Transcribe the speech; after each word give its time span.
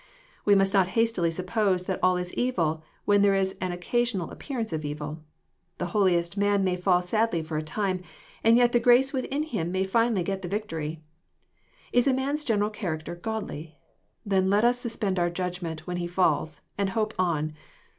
We 0.45 0.55
must 0.55 0.73
not 0.73 0.87
hastily 0.97 1.29
suppose 1.29 1.83
that 1.83 1.99
all 2.01 2.17
is 2.17 2.33
evil, 2.33 2.81
where 3.05 3.19
there 3.19 3.35
is 3.35 3.55
an 3.61 3.71
occasional 3.71 4.31
appearance 4.31 4.73
of 4.73 4.83
evil. 4.83 5.21
The 5.77 5.85
holiest 5.93 6.39
man^n^y 6.39 6.81
fall 6.81 7.03
sadly 7.03 7.43
for 7.43 7.55
a 7.55 7.61
time, 7.61 8.01
and 8.43 8.57
yet 8.57 8.71
the 8.71 8.79
grace 8.79 9.13
within 9.13 9.43
him 9.43 9.71
may^finally 9.71 10.23
get 10.23 10.43
a 10.43 10.47
victory. 10.47 11.03
Is 11.93 12.07
a 12.07 12.15
man's 12.15 12.43
general 12.43 12.71
character 12.71 13.13
godly?— 13.13 13.77
Then 14.25 14.49
let 14.49 14.65
us 14.65 14.79
suspend 14.79 15.19
our 15.19 15.29
judg 15.29 15.61
ment 15.61 15.85
when 15.85 15.97
he 15.97 16.07
falls, 16.07 16.61
and 16.79 16.89
hope 16.89 17.13
on. 17.19 17.53